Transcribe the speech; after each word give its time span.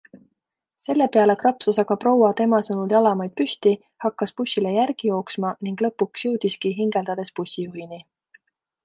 Selle 0.83 1.07
peale 1.15 1.33
krapsas 1.41 1.73
aga 1.83 1.97
proua 2.03 2.31
tema 2.39 2.61
sõnul 2.67 2.89
jalamaid 2.95 3.35
püsti, 3.41 3.73
hakkas 4.05 4.33
bussile 4.41 4.71
järgi 4.77 5.11
jooksma 5.13 5.53
ning 5.69 5.85
lõpuks 5.87 6.25
jõudiski 6.29 6.73
hingeldades 6.81 7.33
bussijuhini. 7.41 8.01